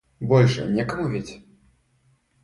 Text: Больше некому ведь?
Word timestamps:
Больше 0.19 0.65
некому 0.65 1.09
ведь? 1.09 1.43